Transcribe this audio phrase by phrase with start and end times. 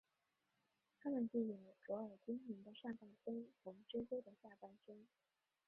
[0.99, 5.07] 他们具有卓尔精灵的上半身和蜘蛛的下半身。